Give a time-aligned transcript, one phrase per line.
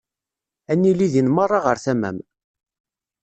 [0.71, 2.17] Ad nili din merra ɣer tama-m.